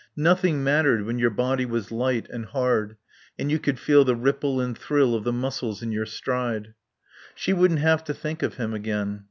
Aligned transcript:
Nothing 0.17 0.63
mattered 0.63 1.05
when 1.05 1.19
your 1.19 1.29
body 1.29 1.63
was 1.63 1.91
light 1.91 2.27
and 2.31 2.45
hard 2.45 2.97
and 3.37 3.51
you 3.51 3.59
could 3.59 3.77
feel 3.77 4.03
the 4.03 4.15
ripple 4.15 4.59
and 4.59 4.75
thrill 4.75 5.13
of 5.13 5.23
the 5.23 5.31
muscles 5.31 5.83
in 5.83 5.91
your 5.91 6.07
stride. 6.07 6.73
She 7.35 7.53
wouldn't 7.53 7.81
have 7.81 8.03
to 8.05 8.13
think 8.15 8.41
of 8.41 8.55
him 8.55 8.73
again. 8.73 9.19